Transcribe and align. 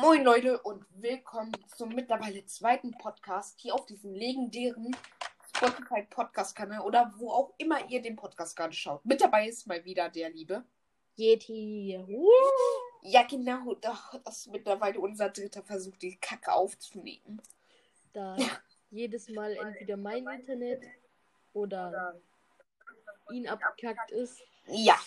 Moin 0.00 0.24
Leute 0.24 0.60
und 0.62 0.84
willkommen 0.96 1.52
zum 1.76 1.90
mittlerweile 1.90 2.44
zweiten 2.46 2.92
Podcast 2.98 3.60
hier 3.60 3.74
auf 3.74 3.86
diesem 3.86 4.12
legendären 4.12 4.96
Spotify 5.54 6.02
Podcast 6.02 6.56
Kanal 6.56 6.80
oder 6.80 7.12
wo 7.16 7.30
auch 7.30 7.54
immer 7.58 7.88
ihr 7.88 8.02
den 8.02 8.16
Podcast 8.16 8.56
gerade 8.56 8.72
schaut. 8.72 9.04
Mit 9.04 9.20
dabei 9.20 9.48
ist 9.48 9.66
mal 9.66 9.84
wieder 9.84 10.08
der 10.08 10.30
liebe 10.30 10.64
Yeti. 11.16 11.96
Uh. 12.08 12.28
Ja, 13.02 13.22
genau, 13.22 13.74
doch, 13.74 14.20
das 14.24 14.38
ist 14.38 14.52
mittlerweile 14.52 14.98
unser 14.98 15.30
dritter 15.30 15.62
Versuch, 15.62 15.96
die 15.96 16.16
Kacke 16.16 16.52
aufzunehmen. 16.52 17.40
Da 18.12 18.36
jedes 18.90 19.28
Mal 19.28 19.56
entweder 19.56 19.96
mein 19.96 20.26
Internet 20.26 20.82
oder 21.52 22.14
ihn 23.30 23.46
abgekackt 23.46 24.10
ist. 24.10 24.42
Ja. 24.68 24.98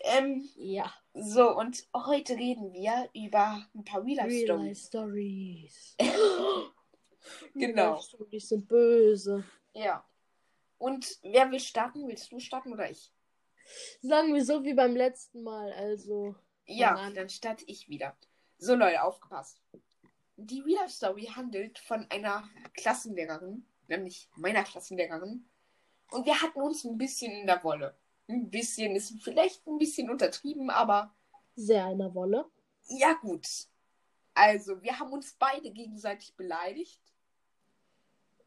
Ähm, 0.00 0.48
Ja. 0.56 0.92
so, 1.14 1.56
und 1.56 1.86
heute 1.94 2.34
reden 2.36 2.72
wir 2.72 3.08
über 3.14 3.66
ein 3.74 3.84
paar 3.84 4.04
Real 4.04 4.16
Life 4.16 4.28
Real 4.28 4.74
Stories. 4.74 5.92
Life 5.98 6.14
Stories. 6.16 6.72
Genau. 7.54 7.82
Real 7.82 7.94
Life 7.94 8.02
Stories 8.08 8.48
sind 8.48 8.68
böse. 8.68 9.44
Ja. 9.74 10.04
Und 10.78 11.18
wer 11.22 11.50
will 11.50 11.60
starten? 11.60 12.06
Willst 12.06 12.30
du 12.30 12.38
starten 12.38 12.72
oder 12.72 12.90
ich? 12.90 13.12
Sagen 14.00 14.32
wir 14.34 14.44
so 14.44 14.64
wie 14.64 14.74
beim 14.74 14.94
letzten 14.96 15.42
Mal. 15.42 15.72
Also. 15.72 16.34
Ja, 16.66 16.94
Voran. 16.94 17.14
dann 17.14 17.28
starte 17.28 17.64
ich 17.66 17.88
wieder. 17.88 18.16
So, 18.58 18.74
Leute, 18.74 19.02
aufgepasst. 19.02 19.60
Die 20.36 20.60
Real 20.60 20.82
Life 20.82 20.92
Story 20.94 21.24
handelt 21.34 21.78
von 21.80 22.06
einer 22.10 22.48
Klassenlehrerin, 22.74 23.66
nämlich 23.88 24.28
meiner 24.36 24.62
Klassenlehrerin. 24.62 25.48
Und 26.10 26.26
wir 26.26 26.40
hatten 26.40 26.60
uns 26.60 26.84
ein 26.84 26.96
bisschen 26.96 27.32
in 27.32 27.46
der 27.46 27.62
Wolle. 27.64 27.96
Ein 28.28 28.50
bisschen 28.50 28.94
ist 28.94 29.14
vielleicht 29.22 29.66
ein 29.66 29.78
bisschen 29.78 30.10
untertrieben, 30.10 30.70
aber 30.70 31.14
Sehr 31.56 31.86
einer 31.86 32.14
Wolle. 32.14 32.46
ja, 32.88 33.14
gut. 33.14 33.46
Also, 34.34 34.82
wir 34.82 34.98
haben 35.00 35.12
uns 35.12 35.34
beide 35.38 35.70
gegenseitig 35.72 36.36
beleidigt. 36.36 37.00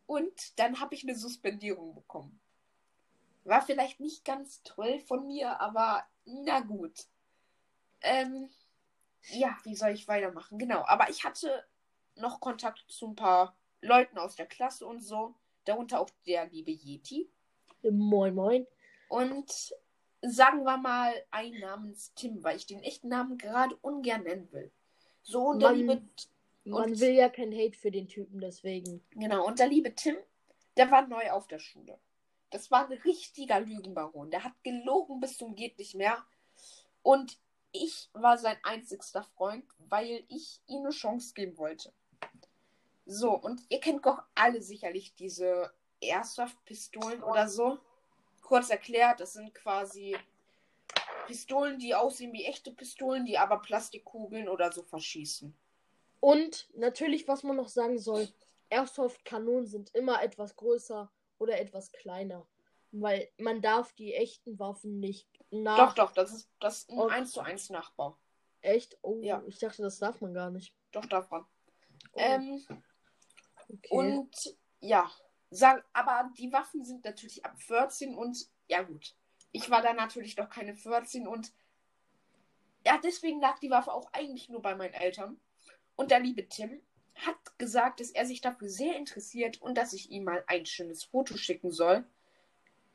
Und 0.06 0.59
dann 0.59 0.80
habe 0.80 0.94
ich 0.95 1.03
eine 1.03 1.16
Suspendierung 1.16 1.94
bekommen. 1.95 2.39
War 3.44 3.61
vielleicht 3.61 4.00
nicht 4.00 4.23
ganz 4.23 4.61
toll 4.64 5.00
von 5.00 5.25
mir, 5.28 5.59
aber 5.59 6.06
na 6.25 6.59
gut. 6.61 7.08
Ähm, 8.02 8.50
ja, 9.31 9.58
wie 9.63 9.75
soll 9.75 9.91
ich 9.91 10.08
weitermachen? 10.08 10.58
Genau, 10.59 10.84
aber 10.86 11.09
ich 11.09 11.23
hatte 11.23 11.66
noch 12.16 12.39
Kontakt 12.39 12.84
zu 12.88 13.08
ein 13.08 13.16
paar 13.16 13.56
Leuten 13.81 14.17
aus 14.17 14.36
der 14.36 14.45
Klasse 14.45 14.86
und 14.86 15.02
so. 15.02 15.36
Darunter 15.66 16.00
auch 16.00 16.09
der 16.25 16.47
liebe 16.47 16.72
Yeti. 16.72 17.30
Moin, 17.84 18.36
moin. 18.36 18.67
Und 19.12 19.76
sagen 20.22 20.64
wir 20.64 20.78
mal 20.78 21.14
einen 21.31 21.59
namens 21.59 22.14
Tim, 22.16 22.42
weil 22.45 22.56
ich 22.56 22.66
den 22.66 22.81
echten 22.81 23.09
Namen 23.09 23.38
gerade 23.38 23.76
ungern 23.81 24.23
nennen 24.23 24.50
will. 24.53 24.72
So, 25.22 25.48
und 25.50 25.59
der 25.59 25.72
Man- 25.72 25.78
liebe 25.80 26.02
Man 26.64 26.92
Und- 26.92 27.00
will 27.02 27.12
ja 27.16 27.28
kein 27.28 27.52
Hate 27.52 27.78
für 27.78 27.92
den 27.92 28.08
Typen, 28.08 28.40
deswegen. 28.40 29.03
Genau, 29.12 29.45
und 29.45 29.59
der 29.59 29.68
liebe 29.68 29.94
Tim, 29.95 30.16
der 30.78 30.90
war 30.92 31.06
neu 31.08 31.30
auf 31.31 31.48
der 31.48 31.59
Schule. 31.59 32.00
Das 32.52 32.72
war 32.72 32.86
ein 32.90 32.98
richtiger 33.00 33.59
Lügenbaron. 33.59 34.30
Der 34.31 34.44
hat 34.45 34.53
gelogen 34.64 35.20
bis 35.20 35.38
zum 35.38 35.56
geht 35.56 35.78
nicht 35.78 35.96
mehr. 35.96 36.23
Und 37.03 37.38
ich 37.73 38.09
war 38.14 38.38
sein 38.38 38.58
einzigster 38.64 39.23
Freund, 39.23 39.66
weil 39.90 40.23
ich 40.30 40.62
ihm 40.68 40.81
eine 40.81 40.92
Chance 40.92 41.34
geben 41.34 41.58
wollte. 41.58 41.92
So, 43.06 43.31
und 43.31 43.59
ihr 43.70 43.80
kennt 43.81 44.06
doch 44.06 44.22
alle 44.36 44.62
sicherlich 44.62 45.16
diese 45.16 45.73
Airsoft-Pistolen 46.00 47.23
oder 47.23 47.50
so. 47.50 47.80
Kurz 48.52 48.69
erklärt, 48.69 49.21
das 49.21 49.31
sind 49.31 49.55
quasi 49.55 50.13
Pistolen, 51.25 51.80
die 51.80 51.95
aussehen 51.95 52.33
wie 52.33 52.44
echte 52.44 52.73
Pistolen, 52.73 53.23
die 53.23 53.38
aber 53.38 53.59
Plastikkugeln 53.61 54.49
oder 54.49 54.73
so 54.73 54.83
verschießen. 54.83 55.55
Und 56.19 56.67
natürlich, 56.75 57.29
was 57.29 57.44
man 57.44 57.55
noch 57.55 57.69
sagen 57.69 57.97
soll, 57.97 58.27
Airsoft-Kanonen 58.69 59.67
sind 59.67 59.95
immer 59.95 60.22
etwas 60.22 60.57
größer 60.57 61.09
oder 61.39 61.61
etwas 61.61 61.94
kleiner. 61.94 62.45
Weil 62.91 63.29
man 63.38 63.61
darf 63.61 63.94
die 63.94 64.13
echten 64.16 64.59
Waffen 64.59 65.00
nicht 65.00 65.29
nach. 65.50 65.78
Doch, 65.78 65.94
doch, 65.94 66.11
das 66.11 66.34
ist, 66.34 66.50
das 66.59 66.90
ein 66.90 67.00
Okay. 67.00 67.13
1 67.13 67.31
zu 67.31 67.40
1 67.40 67.69
Nachbau. 67.69 68.17
Echt? 68.59 68.97
Oh, 69.01 69.22
Ja. 69.22 69.41
ich 69.47 69.59
dachte, 69.59 69.81
das 69.81 69.97
darf 69.97 70.19
man 70.19 70.34
gar 70.34 70.51
nicht. 70.51 70.75
Doch, 70.91 71.06
davon. 71.06 71.45
Oh, 72.11 72.19
Ähm, 72.19 72.66
okay. 73.69 73.88
und 73.91 74.57
ja, 74.81 75.09
sag, 75.51 75.85
aber 75.94 76.31
die 76.38 76.51
Waffen 76.51 76.84
sind 76.84 77.06
natürlich 77.06 77.45
ab 77.45 77.59
14 77.62 78.16
und 78.16 78.47
ja 78.67 78.81
gut. 78.81 79.16
Ich 79.51 79.69
war 79.69 79.81
da 79.81 79.94
natürlich 79.94 80.38
noch 80.38 80.50
keine 80.50 80.73
14 80.73 81.28
und 81.28 81.51
ja, 82.85 82.97
deswegen 83.03 83.39
lag 83.41 83.59
die 83.59 83.69
Waffe 83.69 83.94
auch 83.94 84.11
eigentlich 84.13 84.50
nur 84.50 84.61
bei 84.61 84.73
meinen 84.75 84.94
Eltern. 84.94 85.40
Und 85.95 86.09
der 86.09 86.19
liebe 86.19 86.47
Tim 86.47 86.81
hat 87.16 87.59
gesagt, 87.59 88.00
dass 88.00 88.09
er 88.11 88.25
sich 88.25 88.41
dafür 88.41 88.69
sehr 88.69 88.95
interessiert 88.95 89.61
und 89.61 89.75
dass 89.75 89.94
ich 89.94 90.09
ihm 90.09 90.23
mal 90.23 90.44
ein 90.47 90.66
schönes 90.66 91.03
Foto 91.03 91.38
schicken 91.38 91.72
soll, 91.72 92.03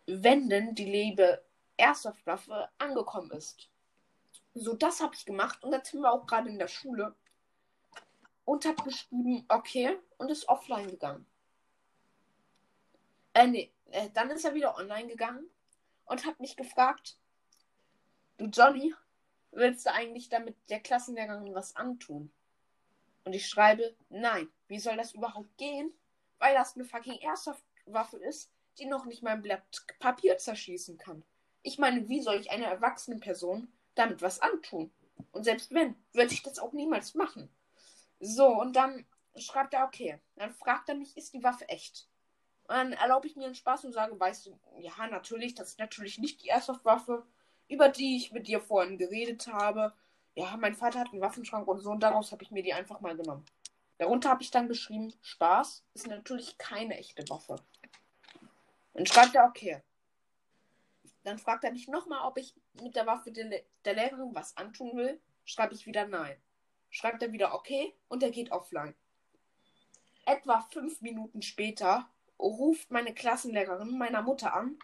wenn 0.06 0.48
denn 0.48 0.74
die 0.74 0.90
liebe 0.90 1.44
Airsoft-Waffe 1.76 2.70
angekommen 2.78 3.30
ist. 3.32 3.68
So, 4.54 4.74
das 4.74 5.00
habe 5.00 5.14
ich 5.14 5.26
gemacht 5.26 5.62
und 5.62 5.70
der 5.70 5.82
Tim 5.82 6.02
war 6.02 6.12
auch 6.12 6.26
gerade 6.26 6.48
in 6.48 6.58
der 6.58 6.68
Schule 6.68 7.14
und 8.46 8.64
hat 8.64 8.82
geschrieben, 8.82 9.44
okay, 9.48 9.98
und 10.16 10.30
ist 10.30 10.48
offline 10.48 10.90
gegangen. 10.90 11.26
Äh, 13.36 13.48
nee, 13.48 13.70
äh, 13.90 14.08
dann 14.14 14.30
ist 14.30 14.46
er 14.46 14.54
wieder 14.54 14.78
online 14.78 15.08
gegangen 15.08 15.46
und 16.06 16.24
hat 16.24 16.40
mich 16.40 16.56
gefragt, 16.56 17.18
du 18.38 18.46
Johnny, 18.46 18.94
willst 19.50 19.84
du 19.84 19.92
eigentlich 19.92 20.30
damit 20.30 20.56
der 20.70 20.80
Klassenlehrerin 20.80 21.54
was 21.54 21.76
antun? 21.76 22.32
Und 23.24 23.34
ich 23.34 23.46
schreibe, 23.46 23.94
nein, 24.08 24.48
wie 24.68 24.78
soll 24.78 24.96
das 24.96 25.12
überhaupt 25.12 25.54
gehen? 25.58 25.92
Weil 26.38 26.54
das 26.54 26.76
eine 26.76 26.86
fucking 26.86 27.18
Airsoft-Waffe 27.20 28.16
ist, 28.16 28.50
die 28.78 28.86
noch 28.86 29.04
nicht 29.04 29.22
mal 29.22 29.32
ein 29.32 29.42
Blatt 29.42 29.84
Papier 29.98 30.38
zerschießen 30.38 30.96
kann. 30.96 31.22
Ich 31.60 31.78
meine, 31.78 32.08
wie 32.08 32.22
soll 32.22 32.36
ich 32.36 32.50
einer 32.50 32.68
erwachsenen 32.68 33.20
Person 33.20 33.70
damit 33.96 34.22
was 34.22 34.40
antun? 34.40 34.90
Und 35.32 35.44
selbst 35.44 35.74
wenn, 35.74 35.94
würde 36.14 36.32
ich 36.32 36.42
das 36.42 36.58
auch 36.58 36.72
niemals 36.72 37.14
machen. 37.14 37.50
So, 38.18 38.46
und 38.46 38.76
dann 38.76 39.04
schreibt 39.36 39.74
er, 39.74 39.84
okay. 39.84 40.20
Dann 40.36 40.54
fragt 40.54 40.88
er 40.88 40.94
mich, 40.94 41.14
ist 41.18 41.34
die 41.34 41.42
Waffe 41.42 41.68
echt? 41.68 42.08
Und 42.68 42.74
dann 42.74 42.92
erlaube 42.92 43.28
ich 43.28 43.36
mir 43.36 43.46
einen 43.46 43.54
Spaß 43.54 43.84
und 43.84 43.92
sage, 43.92 44.18
weißt 44.18 44.46
du, 44.46 44.58
ja, 44.78 44.92
natürlich, 45.08 45.54
das 45.54 45.68
ist 45.68 45.78
natürlich 45.78 46.18
nicht 46.18 46.42
die 46.42 46.48
Airsoft-Waffe, 46.48 47.24
über 47.68 47.88
die 47.88 48.16
ich 48.16 48.32
mit 48.32 48.48
dir 48.48 48.60
vorhin 48.60 48.98
geredet 48.98 49.46
habe. 49.46 49.94
Ja, 50.34 50.56
mein 50.56 50.74
Vater 50.74 50.98
hat 50.98 51.12
einen 51.12 51.20
Waffenschrank 51.20 51.68
und 51.68 51.80
so, 51.80 51.90
und 51.90 52.00
daraus 52.00 52.32
habe 52.32 52.42
ich 52.42 52.50
mir 52.50 52.62
die 52.62 52.74
einfach 52.74 53.00
mal 53.00 53.16
genommen. 53.16 53.44
Darunter 53.98 54.30
habe 54.30 54.42
ich 54.42 54.50
dann 54.50 54.68
geschrieben, 54.68 55.14
Spaß 55.22 55.84
ist 55.94 56.06
natürlich 56.08 56.58
keine 56.58 56.98
echte 56.98 57.28
Waffe. 57.30 57.56
Dann 58.94 59.06
schreibt 59.06 59.34
er, 59.34 59.46
okay. 59.46 59.82
Dann 61.22 61.38
fragt 61.38 61.64
er 61.64 61.72
mich 61.72 61.88
nochmal, 61.88 62.26
ob 62.26 62.36
ich 62.36 62.54
mit 62.74 62.96
der 62.96 63.06
Waffe 63.06 63.32
der, 63.32 63.46
Le- 63.46 63.64
der 63.84 63.94
Lehrerin 63.94 64.34
was 64.34 64.56
antun 64.56 64.96
will. 64.96 65.20
Schreibe 65.44 65.74
ich 65.74 65.86
wieder 65.86 66.06
nein. 66.06 66.36
Schreibt 66.90 67.22
er 67.22 67.32
wieder 67.32 67.54
okay 67.54 67.94
und 68.08 68.22
er 68.22 68.30
geht 68.30 68.52
offline. 68.52 68.94
Etwa 70.24 70.60
fünf 70.70 71.00
Minuten 71.00 71.42
später 71.42 72.08
ruft 72.38 72.90
meine 72.90 73.14
Klassenlehrerin 73.14 73.96
meiner 73.98 74.22
Mutter 74.22 74.54
an 74.54 74.78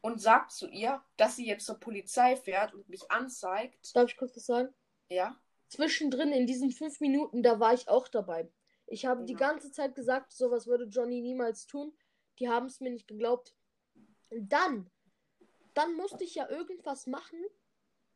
und 0.00 0.20
sagt 0.20 0.52
zu 0.52 0.68
ihr, 0.68 1.02
dass 1.16 1.36
sie 1.36 1.46
jetzt 1.46 1.66
zur 1.66 1.78
Polizei 1.80 2.36
fährt 2.36 2.72
und 2.74 2.88
mich 2.88 3.10
anzeigt. 3.10 3.94
Darf 3.94 4.10
ich 4.10 4.16
kurz 4.16 4.36
was 4.36 4.46
sagen? 4.46 4.74
Ja, 5.08 5.36
Zwischendrin 5.68 6.32
in 6.32 6.46
diesen 6.46 6.70
fünf 6.70 7.00
Minuten, 7.00 7.42
da 7.42 7.60
war 7.60 7.74
ich 7.74 7.88
auch 7.88 8.08
dabei. 8.08 8.50
Ich 8.86 9.04
habe 9.04 9.24
die 9.24 9.34
Ja. 9.34 9.38
ganze 9.38 9.70
Zeit 9.70 9.94
gesagt, 9.94 10.32
sowas 10.32 10.66
würde 10.66 10.84
Johnny 10.84 11.20
niemals 11.20 11.66
tun. 11.66 11.92
Die 12.38 12.48
haben 12.48 12.66
es 12.66 12.80
mir 12.80 12.90
nicht 12.90 13.06
geglaubt. 13.06 13.54
Und 14.30 14.50
dann, 14.50 14.90
dann 15.74 15.94
musste 15.94 16.24
ich 16.24 16.34
ja 16.34 16.48
irgendwas 16.48 17.06
machen. 17.06 17.38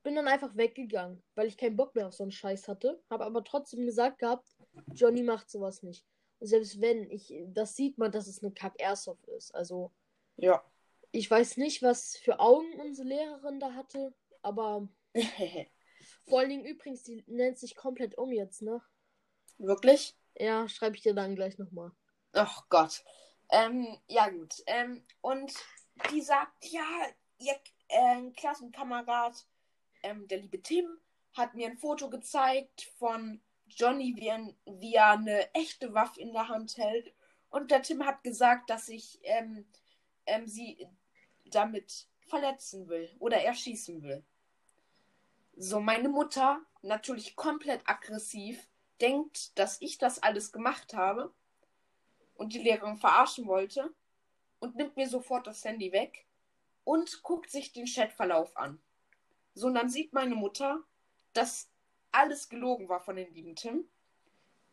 Bin 0.02 0.14
dann 0.14 0.28
einfach 0.28 0.56
weggegangen, 0.56 1.22
weil 1.34 1.46
ich 1.46 1.58
keinen 1.58 1.76
Bock 1.76 1.94
mehr 1.94 2.08
auf 2.08 2.14
so 2.14 2.24
einen 2.24 2.32
Scheiß 2.32 2.68
hatte. 2.68 3.02
Habe 3.10 3.24
aber 3.26 3.44
trotzdem 3.44 3.84
gesagt 3.84 4.18
gehabt, 4.18 4.56
Johnny 4.94 5.22
macht 5.22 5.50
sowas 5.50 5.82
nicht. 5.82 6.06
Selbst 6.44 6.80
wenn, 6.80 7.08
ich, 7.10 7.32
das 7.46 7.76
sieht 7.76 7.98
man, 7.98 8.10
dass 8.10 8.26
es 8.26 8.42
eine 8.42 8.52
Kack-Airsoft 8.52 9.26
ist. 9.28 9.54
Also, 9.54 9.92
ja. 10.36 10.62
ich 11.12 11.30
weiß 11.30 11.56
nicht, 11.56 11.82
was 11.82 12.16
für 12.16 12.40
Augen 12.40 12.80
unsere 12.80 13.06
Lehrerin 13.06 13.60
da 13.60 13.74
hatte, 13.74 14.12
aber 14.42 14.88
vor 16.28 16.40
allen 16.40 16.50
Dingen 16.50 16.66
übrigens, 16.66 17.04
die 17.04 17.22
nennt 17.28 17.58
sich 17.58 17.76
komplett 17.76 18.18
um 18.18 18.32
jetzt, 18.32 18.62
ne? 18.62 18.82
Wirklich? 19.58 20.16
Ja, 20.36 20.68
schreibe 20.68 20.96
ich 20.96 21.02
dir 21.02 21.14
dann 21.14 21.36
gleich 21.36 21.58
nochmal. 21.58 21.92
Ach 22.32 22.68
Gott. 22.68 23.04
Ähm, 23.50 23.98
ja 24.08 24.28
gut. 24.28 24.54
Ähm, 24.66 25.04
und 25.20 25.52
die 26.10 26.22
sagt, 26.22 26.64
ja, 26.64 26.84
ihr 27.38 27.54
äh, 27.88 28.30
Klassenkamerad, 28.32 29.46
ähm, 30.02 30.26
der 30.26 30.38
liebe 30.38 30.60
Tim, 30.60 30.86
hat 31.34 31.54
mir 31.54 31.68
ein 31.68 31.78
Foto 31.78 32.10
gezeigt 32.10 32.90
von 32.98 33.40
Johnny, 33.76 34.14
wie, 34.16 34.30
ein, 34.30 34.54
wie 34.66 34.94
er 34.94 35.12
eine 35.12 35.54
echte 35.54 35.94
Waffe 35.94 36.20
in 36.20 36.32
der 36.32 36.48
Hand 36.48 36.76
hält. 36.76 37.12
Und 37.50 37.70
der 37.70 37.82
Tim 37.82 38.04
hat 38.04 38.22
gesagt, 38.22 38.70
dass 38.70 38.88
ich 38.88 39.20
ähm, 39.22 39.66
ähm, 40.26 40.46
sie 40.46 40.88
damit 41.46 42.06
verletzen 42.20 42.88
will 42.88 43.14
oder 43.18 43.42
erschießen 43.42 44.02
will. 44.02 44.24
So, 45.56 45.80
meine 45.80 46.08
Mutter, 46.08 46.62
natürlich 46.80 47.36
komplett 47.36 47.82
aggressiv, 47.86 48.66
denkt, 49.00 49.58
dass 49.58 49.80
ich 49.80 49.98
das 49.98 50.22
alles 50.22 50.52
gemacht 50.52 50.94
habe 50.94 51.32
und 52.34 52.54
die 52.54 52.60
Lehrerin 52.60 52.96
verarschen 52.96 53.46
wollte 53.46 53.92
und 54.60 54.76
nimmt 54.76 54.96
mir 54.96 55.08
sofort 55.08 55.46
das 55.46 55.64
Handy 55.64 55.92
weg 55.92 56.26
und 56.84 57.22
guckt 57.22 57.50
sich 57.50 57.72
den 57.72 57.86
Chatverlauf 57.86 58.56
an. 58.56 58.80
So, 59.54 59.66
und 59.66 59.74
dann 59.74 59.90
sieht 59.90 60.12
meine 60.12 60.34
Mutter, 60.34 60.80
dass 61.32 61.71
alles 62.12 62.48
gelogen 62.48 62.88
war 62.88 63.00
von 63.00 63.16
den 63.16 63.32
lieben 63.34 63.56
Tim 63.56 63.84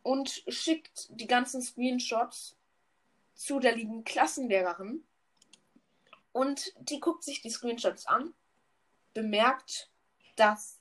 und 0.03 0.44
schickt 0.47 1.07
die 1.09 1.27
ganzen 1.27 1.62
Screenshots 1.62 2.57
zu 3.33 3.59
der 3.59 3.75
lieben 3.75 4.03
Klassenlehrerin. 4.03 5.03
Und 6.31 6.74
die 6.80 7.00
guckt 7.00 7.24
sich 7.24 7.41
die 7.41 7.50
Screenshots 7.50 8.06
an, 8.06 8.33
bemerkt, 9.13 9.89
dass 10.36 10.80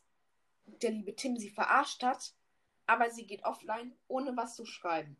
der 0.66 0.90
liebe 0.90 1.16
Tim 1.16 1.36
sie 1.36 1.50
verarscht 1.50 2.02
hat, 2.02 2.34
aber 2.86 3.10
sie 3.10 3.26
geht 3.26 3.44
offline, 3.44 3.96
ohne 4.08 4.36
was 4.36 4.56
zu 4.56 4.66
schreiben. 4.66 5.16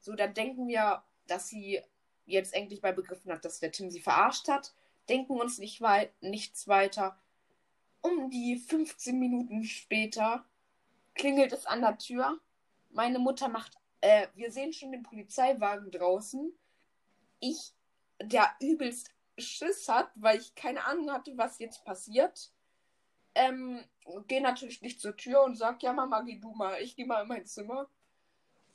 So, 0.00 0.14
dann 0.14 0.34
denken 0.34 0.68
wir, 0.68 1.02
dass 1.26 1.48
sie 1.48 1.80
jetzt 2.26 2.54
endlich 2.54 2.82
mal 2.82 2.92
begriffen 2.92 3.32
hat, 3.32 3.44
dass 3.44 3.60
der 3.60 3.72
Tim 3.72 3.90
sie 3.90 4.00
verarscht 4.00 4.48
hat, 4.48 4.74
denken 5.08 5.40
uns 5.40 5.58
nicht 5.58 5.80
weit, 5.80 6.12
nichts 6.22 6.68
weiter. 6.68 7.18
Um 8.00 8.30
die 8.30 8.56
15 8.56 9.18
Minuten 9.18 9.64
später 9.64 10.44
klingelt 11.14 11.52
es 11.52 11.66
an 11.66 11.80
der 11.80 11.98
Tür. 11.98 12.38
Meine 12.90 13.18
Mutter 13.18 13.48
macht, 13.48 13.78
äh, 14.00 14.28
wir 14.34 14.50
sehen 14.50 14.72
schon 14.72 14.92
den 14.92 15.02
Polizeiwagen 15.02 15.90
draußen. 15.90 16.52
Ich, 17.40 17.74
der 18.20 18.50
übelst 18.60 19.10
Schiss 19.38 19.88
hat, 19.88 20.10
weil 20.14 20.38
ich 20.38 20.54
keine 20.54 20.84
Ahnung 20.84 21.10
hatte, 21.10 21.36
was 21.36 21.58
jetzt 21.58 21.84
passiert. 21.84 22.52
Ähm, 23.34 23.82
gehe 24.28 24.42
natürlich 24.42 24.82
nicht 24.82 25.00
zur 25.00 25.16
Tür 25.16 25.42
und 25.42 25.56
sag, 25.56 25.82
ja 25.82 25.92
Mama, 25.92 26.20
geh 26.22 26.38
du 26.38 26.52
mal, 26.52 26.80
ich 26.82 26.96
geh 26.96 27.04
mal 27.04 27.22
in 27.22 27.28
mein 27.28 27.46
Zimmer. 27.46 27.88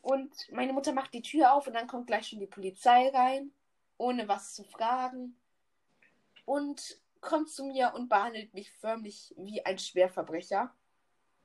Und 0.02 0.34
meine 0.52 0.74
Mutter 0.74 0.94
macht 0.94 1.14
die 1.14 1.22
Tür 1.22 1.54
auf 1.54 1.68
und 1.68 1.74
dann 1.74 1.88
kommt 1.88 2.08
gleich 2.08 2.28
schon 2.28 2.40
die 2.40 2.48
Polizei 2.48 3.10
rein, 3.10 3.52
ohne 3.98 4.28
was 4.28 4.54
zu 4.54 4.64
fragen. 4.64 5.36
Und 6.46 7.00
kommt 7.20 7.50
zu 7.50 7.66
mir 7.66 7.94
und 7.94 8.10
behandelt 8.10 8.54
mich 8.54 8.72
förmlich 8.72 9.34
wie 9.38 9.66
ein 9.66 9.78
Schwerverbrecher, 9.78 10.74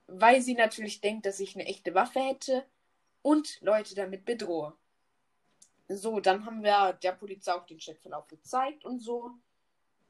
weil 0.07 0.41
sie 0.43 0.55
natürlich 0.55 1.01
denkt, 1.01 1.27
dass 1.27 1.41
ich 1.41 1.55
eine 1.55 1.67
echte 1.67 1.95
Waffe 1.95 2.21
hätte 2.21 2.65
und 3.23 3.61
Leute 3.61 3.95
damit 3.95 4.25
bedrohe. 4.25 4.77
So, 5.89 6.21
dann 6.21 6.47
haben 6.47 6.63
wir 6.63 6.95
der 6.95 7.13
Polizei 7.13 7.53
auch 7.53 7.67
den 7.67 7.79
Chatverlauf 7.79 8.27
gezeigt 8.29 8.85
und 8.85 9.01
so. 9.01 9.33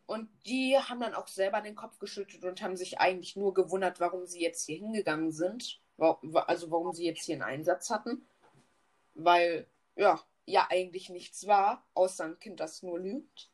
Und 0.07 0.29
die 0.47 0.77
haben 0.77 1.01
dann 1.01 1.15
auch 1.15 1.29
selber 1.29 1.61
den 1.61 1.75
Kopf 1.75 1.99
geschüttelt 1.99 2.45
und 2.45 2.61
haben 2.63 2.77
sich 2.77 2.99
eigentlich 2.99 3.37
nur 3.37 3.55
gewundert, 3.55 4.01
warum 4.01 4.27
sie 4.27 4.41
jetzt 4.41 4.67
hier 4.67 4.77
hingegangen 4.77 5.33
sind. 5.33 5.81
Also 5.99 6.71
warum 6.71 6.93
sie 6.93 7.07
jetzt 7.07 7.25
hier 7.25 7.37
einen 7.37 7.43
Einsatz 7.43 7.91
hatten. 7.91 8.27
Weil, 9.15 9.67
ja, 9.97 10.21
ja 10.47 10.67
eigentlich 10.71 11.09
nichts 11.09 11.47
war, 11.47 11.85
außer 11.95 12.25
ein 12.25 12.39
Kind, 12.39 12.61
das 12.61 12.83
nur 12.83 12.99
lügt. 12.99 13.51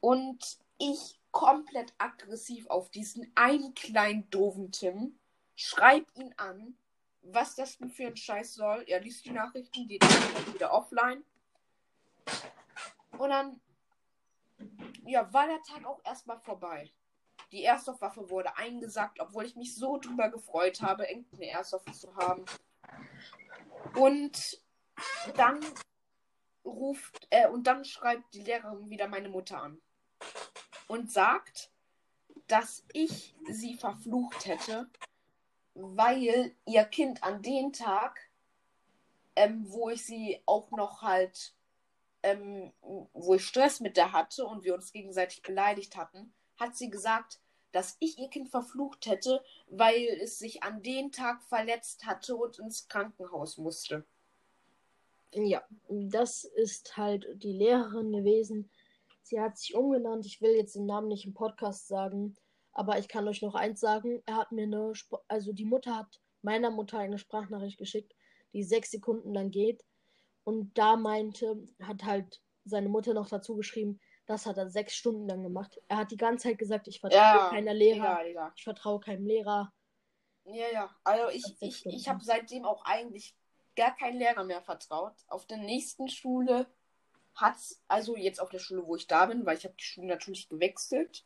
Und 0.00 0.58
ich 0.78 1.20
komplett 1.30 1.92
aggressiv 1.98 2.66
auf 2.68 2.90
diesen 2.90 3.30
einen 3.34 3.74
kleinen 3.74 4.28
doofen 4.30 4.70
Tim, 4.70 5.18
schreib 5.54 6.06
ihn 6.16 6.34
an, 6.36 6.76
was 7.22 7.54
das 7.54 7.78
denn 7.78 7.90
für 7.90 8.06
ein 8.06 8.16
Scheiß 8.16 8.54
soll. 8.54 8.84
Er 8.86 9.00
liest 9.00 9.24
die 9.24 9.30
Nachrichten, 9.30 9.88
geht 9.88 10.02
wieder 10.52 10.72
offline. 10.72 11.24
Und 13.18 13.30
dann, 13.30 13.60
ja, 15.06 15.32
war 15.32 15.46
der 15.46 15.62
Tag 15.62 15.86
auch 15.86 16.00
erstmal 16.04 16.38
vorbei. 16.40 16.92
Die 17.52 17.62
Airsoft-Waffe 17.62 18.28
wurde 18.30 18.56
eingesackt, 18.56 19.20
obwohl 19.20 19.44
ich 19.44 19.56
mich 19.56 19.74
so 19.74 19.98
drüber 19.98 20.28
gefreut 20.28 20.82
habe, 20.82 21.04
irgendeine 21.04 21.46
Airsoft 21.46 21.94
zu 21.94 22.14
haben. 22.16 22.44
Und 23.94 24.60
dann 25.36 25.60
ruft, 26.64 27.26
äh, 27.30 27.48
und 27.48 27.66
dann 27.66 27.84
schreibt 27.84 28.34
die 28.34 28.42
Lehrerin 28.42 28.90
wieder 28.90 29.08
meine 29.08 29.28
Mutter 29.28 29.62
an 29.62 29.80
und 30.88 31.12
sagt, 31.12 31.70
dass 32.46 32.84
ich 32.92 33.34
sie 33.48 33.74
verflucht 33.74 34.46
hätte, 34.46 34.88
weil 35.74 36.52
ihr 36.66 36.84
Kind 36.84 37.22
an 37.22 37.42
dem 37.42 37.72
Tag, 37.72 38.20
ähm, 39.36 39.64
wo 39.68 39.90
ich 39.90 40.04
sie 40.04 40.40
auch 40.46 40.70
noch 40.70 41.02
halt, 41.02 41.54
ähm, 42.22 42.72
wo 43.12 43.34
ich 43.34 43.44
Stress 43.44 43.80
mit 43.80 43.96
der 43.96 44.12
hatte 44.12 44.46
und 44.46 44.64
wir 44.64 44.74
uns 44.74 44.92
gegenseitig 44.92 45.42
beleidigt 45.42 45.96
hatten, 45.96 46.32
hat 46.56 46.76
sie 46.76 46.90
gesagt, 46.90 47.40
dass 47.72 47.96
ich 47.98 48.18
ihr 48.18 48.28
Kind 48.28 48.48
verflucht 48.48 49.06
hätte, 49.06 49.42
weil 49.66 50.06
es 50.22 50.38
sich 50.38 50.62
an 50.62 50.82
dem 50.82 51.10
Tag 51.10 51.42
verletzt 51.42 52.06
hatte 52.06 52.36
und 52.36 52.60
ins 52.60 52.86
Krankenhaus 52.86 53.58
musste. 53.58 54.04
Ja, 55.32 55.64
das 55.88 56.44
ist 56.44 56.96
halt 56.96 57.26
die 57.42 57.52
Lehrerin 57.52 58.12
gewesen. 58.12 58.70
Sie 59.24 59.40
hat 59.40 59.58
sich 59.58 59.74
umgenannt. 59.74 60.24
Ich 60.26 60.40
will 60.40 60.52
jetzt 60.52 60.76
den 60.76 60.86
Namen 60.86 61.08
nicht 61.08 61.24
im 61.24 61.34
Podcast 61.34 61.88
sagen, 61.88 62.36
aber 62.74 62.98
ich 62.98 63.08
kann 63.08 63.26
euch 63.28 63.40
noch 63.40 63.54
eins 63.54 63.80
sagen. 63.80 64.22
Er 64.26 64.36
hat 64.36 64.52
mir 64.52 64.64
eine, 64.64 64.92
Sp 64.92 65.22
also 65.28 65.52
die 65.52 65.64
Mutter 65.64 65.96
hat 65.96 66.20
meiner 66.42 66.70
Mutter 66.70 66.98
eine 66.98 67.18
Sprachnachricht 67.18 67.78
geschickt, 67.78 68.14
die 68.52 68.62
sechs 68.62 68.90
Sekunden 68.90 69.32
lang 69.32 69.50
geht. 69.50 69.84
Und 70.44 70.76
da 70.76 70.96
meinte, 70.96 71.56
hat 71.80 72.04
halt 72.04 72.42
seine 72.64 72.88
Mutter 72.88 73.14
noch 73.14 73.28
dazu 73.28 73.56
geschrieben, 73.56 74.00
das 74.26 74.46
hat 74.46 74.56
er 74.56 74.70
sechs 74.70 74.94
Stunden 74.94 75.28
lang 75.28 75.42
gemacht. 75.42 75.80
Er 75.88 75.98
hat 75.98 76.10
die 76.10 76.16
ganze 76.16 76.48
Zeit 76.48 76.58
gesagt, 76.58 76.88
ich 76.88 77.00
vertraue 77.00 77.20
ja, 77.20 77.48
keiner 77.50 77.74
Lehrer. 77.74 78.22
Ja, 78.22 78.26
ja. 78.26 78.52
Ich 78.56 78.64
vertraue 78.64 79.00
keinem 79.00 79.26
Lehrer. 79.26 79.72
Ja, 80.44 80.66
ja. 80.72 80.96
Also 81.04 81.28
ich, 81.30 81.44
ich, 81.60 81.86
ich 81.86 82.08
habe 82.08 82.24
seitdem 82.24 82.64
auch 82.64 82.84
eigentlich 82.84 83.34
gar 83.76 83.94
keinen 83.96 84.18
Lehrer 84.18 84.44
mehr 84.44 84.62
vertraut. 84.62 85.14
Auf 85.28 85.46
der 85.46 85.58
nächsten 85.58 86.08
Schule 86.08 86.66
hat 87.34 87.56
also 87.88 88.16
jetzt 88.16 88.40
auf 88.40 88.50
der 88.50 88.58
Schule, 88.58 88.86
wo 88.86 88.96
ich 88.96 89.06
da 89.06 89.26
bin, 89.26 89.44
weil 89.44 89.58
ich 89.58 89.64
habe 89.64 89.74
die 89.74 89.84
Schule 89.84 90.06
natürlich 90.06 90.48
gewechselt. 90.48 91.24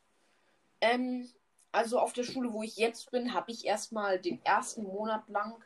Ähm, 0.81 1.29
also 1.73 1.99
auf 1.99 2.13
der 2.13 2.25
Schule, 2.25 2.53
wo 2.53 2.63
ich 2.63 2.77
jetzt 2.77 3.11
bin, 3.11 3.35
habe 3.35 3.51
ich 3.51 3.67
erstmal 3.67 4.19
den 4.19 4.45
ersten 4.45 4.83
Monat 4.83 5.29
lang 5.29 5.63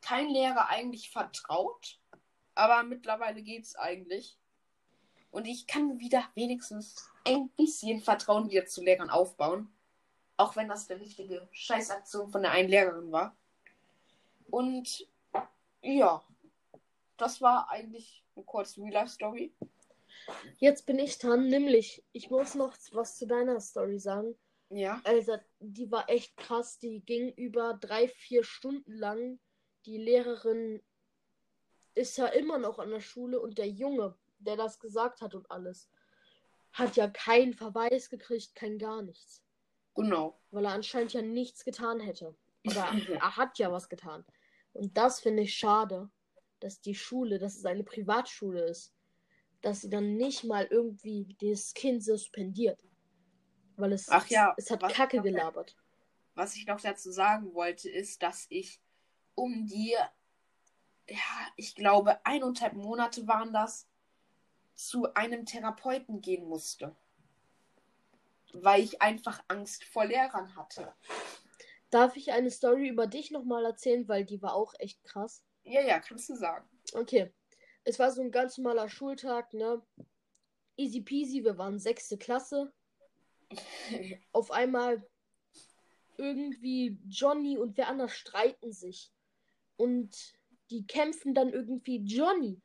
kein 0.00 0.28
Lehrer 0.28 0.68
eigentlich 0.68 1.10
vertraut. 1.10 1.98
Aber 2.54 2.82
mittlerweile 2.82 3.42
geht 3.42 3.64
es 3.64 3.76
eigentlich. 3.76 4.38
Und 5.30 5.46
ich 5.46 5.66
kann 5.66 5.98
wieder 5.98 6.24
wenigstens 6.34 7.10
ein 7.24 7.48
bisschen 7.50 8.00
Vertrauen 8.00 8.50
wieder 8.50 8.66
zu 8.66 8.82
Lehrern 8.82 9.10
aufbauen. 9.10 9.68
Auch 10.36 10.54
wenn 10.56 10.68
das 10.68 10.88
eine 10.88 11.00
richtige 11.00 11.48
Scheißaktion 11.50 12.30
von 12.30 12.42
der 12.42 12.52
einen 12.52 12.68
Lehrerin 12.68 13.10
war. 13.10 13.36
Und 14.50 15.08
ja, 15.82 16.22
das 17.16 17.40
war 17.40 17.68
eigentlich 17.70 18.24
eine 18.36 18.44
kurze 18.44 18.82
Real-Life-Story. 18.82 19.52
Jetzt 20.58 20.86
bin 20.86 20.98
ich 20.98 21.18
dran, 21.18 21.48
nämlich, 21.48 22.04
ich 22.12 22.30
muss 22.30 22.54
noch 22.54 22.76
was 22.92 23.18
zu 23.18 23.26
deiner 23.26 23.60
Story 23.60 23.98
sagen. 23.98 24.36
Ja. 24.70 25.00
Also, 25.04 25.36
die 25.60 25.90
war 25.90 26.08
echt 26.08 26.36
krass. 26.36 26.78
Die 26.78 27.00
ging 27.00 27.32
über 27.34 27.74
drei, 27.74 28.08
vier 28.08 28.44
Stunden 28.44 28.92
lang. 28.92 29.38
Die 29.86 29.98
Lehrerin 29.98 30.82
ist 31.94 32.16
ja 32.16 32.26
immer 32.26 32.58
noch 32.58 32.78
an 32.78 32.90
der 32.90 33.00
Schule 33.00 33.40
und 33.40 33.58
der 33.58 33.68
Junge, 33.68 34.16
der 34.38 34.56
das 34.56 34.80
gesagt 34.80 35.20
hat 35.20 35.34
und 35.34 35.50
alles, 35.50 35.88
hat 36.72 36.96
ja 36.96 37.08
keinen 37.08 37.54
Verweis 37.54 38.10
gekriegt, 38.10 38.54
kein 38.54 38.78
gar 38.78 39.02
nichts. 39.02 39.42
Genau. 39.94 40.40
Weil 40.50 40.64
er 40.64 40.72
anscheinend 40.72 41.12
ja 41.12 41.22
nichts 41.22 41.64
getan 41.64 42.00
hätte. 42.00 42.34
Oder 42.66 42.88
er 43.20 43.36
hat 43.36 43.58
ja 43.58 43.70
was 43.70 43.88
getan. 43.88 44.24
Und 44.72 44.96
das 44.96 45.20
finde 45.20 45.44
ich 45.44 45.54
schade, 45.54 46.10
dass 46.58 46.80
die 46.80 46.94
Schule, 46.94 47.38
dass 47.38 47.56
es 47.56 47.64
eine 47.64 47.84
Privatschule 47.84 48.64
ist, 48.64 48.92
dass 49.60 49.82
sie 49.82 49.90
dann 49.90 50.16
nicht 50.16 50.44
mal 50.44 50.66
irgendwie 50.68 51.36
das 51.40 51.74
Kind 51.74 52.04
suspendiert. 52.04 52.82
Weil 53.76 53.92
es, 53.92 54.08
Ach 54.08 54.26
ja, 54.28 54.54
es 54.56 54.70
hat 54.70 54.80
Kacke 54.92 55.20
gelabert. 55.20 55.76
Was 56.34 56.56
ich 56.56 56.66
noch 56.66 56.80
dazu 56.80 57.10
sagen 57.10 57.54
wollte, 57.54 57.88
ist, 57.88 58.22
dass 58.22 58.46
ich 58.48 58.80
um 59.34 59.66
die, 59.66 59.96
ja, 61.08 61.16
ich 61.56 61.74
glaube, 61.74 62.24
eineinhalb 62.24 62.74
Monate 62.74 63.26
waren 63.26 63.52
das, 63.52 63.86
zu 64.74 65.14
einem 65.14 65.46
Therapeuten 65.46 66.20
gehen 66.20 66.48
musste. 66.48 66.94
Weil 68.52 68.82
ich 68.82 69.02
einfach 69.02 69.42
Angst 69.48 69.84
vor 69.84 70.04
Lehrern 70.04 70.54
hatte. 70.56 70.92
Darf 71.90 72.16
ich 72.16 72.32
eine 72.32 72.50
Story 72.50 72.88
über 72.88 73.06
dich 73.06 73.30
nochmal 73.30 73.64
erzählen, 73.64 74.08
weil 74.08 74.24
die 74.24 74.42
war 74.42 74.54
auch 74.54 74.74
echt 74.78 75.02
krass? 75.04 75.44
Ja, 75.62 75.80
ja, 75.80 76.00
kannst 76.00 76.28
du 76.28 76.34
sagen. 76.34 76.68
Okay. 76.92 77.32
Es 77.84 77.98
war 77.98 78.10
so 78.10 78.22
ein 78.22 78.30
ganz 78.30 78.58
normaler 78.58 78.88
Schultag, 78.88 79.52
ne? 79.52 79.82
Easy 80.76 81.00
peasy, 81.00 81.44
wir 81.44 81.58
waren 81.58 81.78
sechste 81.78 82.18
Klasse. 82.18 82.72
Auf 84.32 84.50
einmal 84.50 85.06
irgendwie 86.16 86.98
Johnny 87.08 87.58
und 87.58 87.76
wer 87.76 87.88
anders 87.88 88.12
streiten 88.12 88.72
sich. 88.72 89.12
Und 89.76 90.38
die 90.70 90.86
kämpfen 90.86 91.34
dann 91.34 91.50
irgendwie 91.50 91.98
Johnny, 91.98 92.60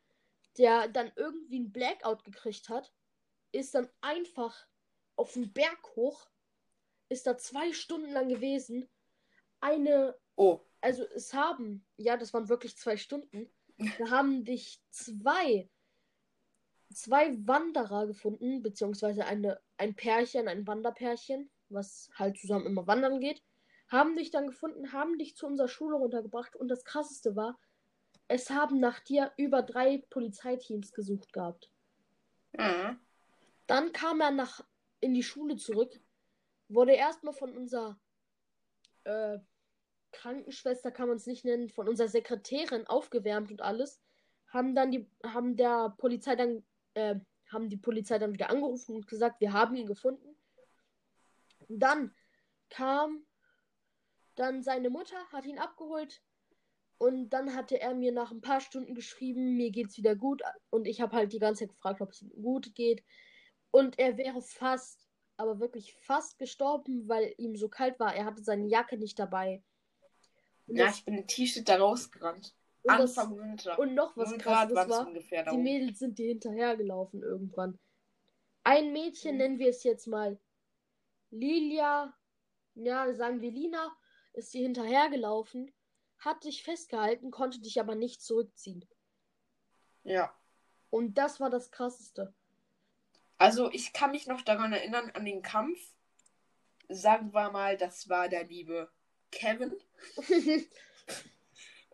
der 0.57 0.87
dann 0.87 1.11
irgendwie 1.15 1.57
einen 1.57 1.71
Blackout 1.71 2.23
gekriegt 2.23 2.69
hat, 2.69 2.93
ist 3.51 3.73
dann 3.73 3.89
einfach 4.01 4.67
auf 5.15 5.33
den 5.33 5.51
Berg 5.51 5.95
hoch, 5.95 6.29
ist 7.09 7.25
da 7.25 7.37
zwei 7.37 7.73
Stunden 7.73 8.11
lang 8.11 8.29
gewesen 8.29 8.87
eine 9.61 10.15
oh. 10.35 10.61
also 10.81 11.03
es 11.15 11.33
haben, 11.33 11.85
ja, 11.97 12.17
das 12.17 12.33
waren 12.33 12.49
wirklich 12.49 12.77
zwei 12.77 12.97
Stunden. 12.97 13.49
Da 13.77 13.79
haben 14.09 14.45
dich 14.45 14.81
zwei, 14.89 15.69
zwei 16.93 17.35
Wanderer 17.47 18.07
gefunden, 18.07 18.61
beziehungsweise 18.61 19.25
eine, 19.25 19.59
ein 19.79 19.95
Pärchen, 19.95 20.47
ein 20.47 20.67
Wanderpärchen, 20.67 21.49
was 21.69 22.09
halt 22.15 22.37
zusammen 22.37 22.65
immer 22.65 22.85
wandern 22.85 23.19
geht, 23.19 23.41
haben 23.87 24.15
dich 24.15 24.29
dann 24.29 24.47
gefunden, 24.47 24.93
haben 24.93 25.17
dich 25.17 25.35
zu 25.35 25.47
unserer 25.47 25.67
Schule 25.67 25.95
runtergebracht 25.95 26.55
und 26.55 26.67
das 26.67 26.85
krasseste 26.85 27.35
war, 27.35 27.59
es 28.27 28.49
haben 28.51 28.79
nach 28.79 28.99
dir 28.99 29.31
über 29.37 29.63
drei 29.63 30.03
Polizeiteams 30.09 30.91
gesucht 30.91 31.33
gehabt. 31.33 31.71
Mhm. 32.53 32.99
Dann 33.65 33.91
kam 33.91 34.21
er 34.21 34.31
nach 34.31 34.63
in 34.99 35.13
die 35.13 35.23
Schule 35.23 35.55
zurück, 35.55 35.99
wurde 36.67 36.93
erstmal 36.93 37.33
von 37.33 37.55
unserer 37.55 37.99
äh, 39.05 39.39
Krankenschwester 40.11 40.91
kann 40.91 41.07
man 41.07 41.17
es 41.17 41.25
nicht 41.27 41.45
nennen, 41.45 41.69
von 41.69 41.87
unserer 41.87 42.07
Sekretärin 42.07 42.87
aufgewärmt 42.87 43.51
und 43.51 43.61
alles, 43.61 44.01
haben 44.47 44.75
dann 44.75 44.91
die, 44.91 45.07
haben 45.23 45.55
der 45.55 45.95
Polizei 45.97 46.35
dann, 46.35 46.63
äh, 46.95 47.15
haben 47.49 47.69
die 47.69 47.77
Polizei 47.77 48.17
dann 48.19 48.33
wieder 48.33 48.49
angerufen 48.49 48.95
und 48.95 49.07
gesagt, 49.07 49.41
wir 49.41 49.53
haben 49.53 49.75
ihn 49.75 49.87
gefunden. 49.87 50.35
Dann 51.67 52.13
kam 52.69 53.25
dann 54.35 54.63
seine 54.63 54.89
Mutter, 54.89 55.17
hat 55.31 55.45
ihn 55.45 55.59
abgeholt 55.59 56.21
und 56.97 57.29
dann 57.29 57.55
hatte 57.55 57.79
er 57.79 57.93
mir 57.93 58.11
nach 58.11 58.31
ein 58.31 58.41
paar 58.41 58.61
Stunden 58.61 58.95
geschrieben, 58.95 59.55
mir 59.55 59.71
geht's 59.71 59.97
wieder 59.97 60.15
gut 60.15 60.41
und 60.69 60.87
ich 60.87 61.01
habe 61.01 61.15
halt 61.15 61.33
die 61.33 61.39
ganze 61.39 61.65
Zeit 61.65 61.75
gefragt, 61.75 62.01
ob 62.01 62.11
es 62.11 62.21
ihm 62.21 62.31
gut 62.41 62.73
geht 62.75 63.03
und 63.71 63.99
er 63.99 64.17
wäre 64.17 64.41
fast, 64.41 65.07
aber 65.37 65.59
wirklich 65.59 65.93
fast 65.93 66.37
gestorben, 66.37 67.07
weil 67.07 67.33
ihm 67.37 67.55
so 67.55 67.69
kalt 67.69 67.99
war. 67.99 68.15
Er 68.15 68.25
hatte 68.25 68.43
seine 68.43 68.67
Jacke 68.67 68.97
nicht 68.97 69.19
dabei. 69.19 69.63
Und 70.67 70.75
Ja, 70.75 70.89
ich 70.89 71.05
bin 71.05 71.15
im 71.15 71.27
T-Shirt 71.27 71.67
da 71.67 71.77
rausgerannt. 71.77 72.55
Und 72.83 72.97
das- 72.97 73.15
Winter. 73.17 73.79
Und 73.79 73.93
noch 73.95 74.15
was 74.17 74.37
krasses 74.37 74.75
war, 74.75 75.07
ungefähr 75.07 75.43
die. 75.49 75.57
Mädels 75.57 75.99
sind 75.99 76.17
dir 76.17 76.27
hinterhergelaufen 76.29 77.21
irgendwann. 77.21 77.77
Ein 78.63 78.91
Mädchen, 78.93 79.33
Mhm. 79.33 79.37
nennen 79.37 79.59
wir 79.59 79.69
es 79.69 79.83
jetzt 79.83 80.07
mal 80.07 80.39
Lilia, 81.31 82.13
ja, 82.75 83.13
sagen 83.13 83.41
wir 83.41 83.51
Lina, 83.51 83.95
ist 84.33 84.53
dir 84.53 84.61
hinterhergelaufen, 84.63 85.71
hat 86.19 86.43
dich 86.43 86.63
festgehalten, 86.63 87.31
konnte 87.31 87.59
dich 87.61 87.79
aber 87.79 87.95
nicht 87.95 88.21
zurückziehen. 88.21 88.85
Ja. 90.03 90.33
Und 90.89 91.17
das 91.17 91.39
war 91.39 91.49
das 91.49 91.71
Krasseste. 91.71 92.33
Also 93.37 93.69
ich 93.71 93.93
kann 93.93 94.11
mich 94.11 94.27
noch 94.27 94.41
daran 94.41 94.73
erinnern, 94.73 95.11
an 95.13 95.23
den 95.25 95.41
Kampf. 95.41 95.79
Sagen 96.89 97.33
wir 97.33 97.51
mal, 97.51 97.77
das 97.77 98.09
war 98.09 98.27
der 98.27 98.43
liebe 98.45 98.89
Kevin. 99.31 99.73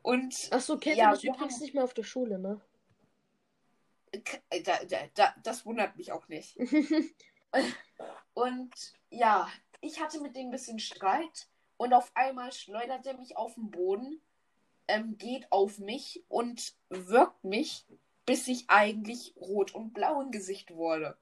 Und 0.06 0.50
Achso, 0.52 0.78
Kevin 0.78 1.00
Ja, 1.00 1.14
ist 1.14 1.24
übrigens 1.24 1.56
haben- 1.56 1.62
nicht 1.62 1.74
mehr 1.74 1.84
auf 1.84 1.96
der 1.96 2.04
Schule, 2.04 2.38
ne? 2.38 2.62
Äh, 4.12 4.62
da, 4.62 4.78
da, 4.88 4.98
da, 5.16 5.36
das 5.42 5.66
wundert 5.66 5.96
mich 5.98 6.12
auch 6.12 6.28
nicht. 6.28 6.56
Und 8.36 8.94
ja, 9.10 9.50
ich 9.82 10.00
hatte 10.00 10.22
mit 10.22 10.36
dem 10.36 10.48
ein 10.48 10.52
bisschen 10.52 10.78
Streit 10.78 11.48
und 11.78 11.94
auf 11.94 12.12
einmal 12.14 12.52
schleudert 12.52 13.08
er 13.08 13.18
mich 13.18 13.36
auf 13.36 13.56
den 13.56 13.72
Boden, 13.72 14.22
ähm, 14.88 15.18
geht 15.18 15.52
auf 15.52 15.80
mich 15.80 16.24
und 16.28 16.76
wirkt 16.90 17.44
mich, 17.44 17.88
bis 18.28 18.48
ich 18.48 18.66
eigentlich 18.68 19.34
rot 19.38 19.74
und 19.74 19.94
blau 19.94 20.22
im 20.22 20.30
Gesicht 20.32 20.76
wurde. 20.76 21.18